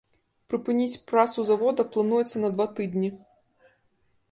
[0.53, 3.15] Прыпыніць працу завода плануецца на два тыдні.